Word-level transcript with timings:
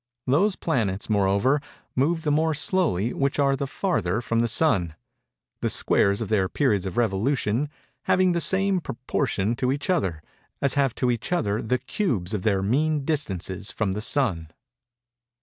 Those 0.25 0.55
planets, 0.55 1.11
moreover, 1.11 1.61
move 1.95 2.23
the 2.23 2.31
more 2.31 2.55
slowly 2.55 3.13
which 3.13 3.37
are 3.37 3.55
the 3.55 3.67
farther 3.67 4.19
from 4.19 4.39
the 4.39 4.47
Sun; 4.47 4.95
_the 5.61 5.69
squares 5.69 6.21
of 6.21 6.27
their 6.29 6.49
periods 6.49 6.87
of 6.87 6.97
revolution 6.97 7.69
having 8.05 8.31
the 8.31 8.41
same 8.41 8.79
proportion 8.81 9.55
to 9.57 9.71
each 9.71 9.91
other, 9.91 10.23
as 10.59 10.73
have 10.73 10.95
to 10.95 11.11
each 11.11 11.31
other 11.31 11.61
the 11.61 11.77
cubes 11.77 12.33
of 12.33 12.41
their 12.41 12.63
mean 12.63 13.05
distances 13.05 13.69
from 13.69 13.91
the 13.91 13.99
Sun_. 13.99 14.47